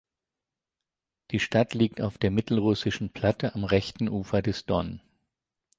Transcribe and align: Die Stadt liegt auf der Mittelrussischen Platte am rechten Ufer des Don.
Die 1.29 1.39
Stadt 1.39 1.75
liegt 1.75 2.01
auf 2.01 2.17
der 2.17 2.31
Mittelrussischen 2.31 3.11
Platte 3.13 3.53
am 3.53 3.63
rechten 3.63 4.09
Ufer 4.09 4.41
des 4.41 4.65
Don. 4.65 4.99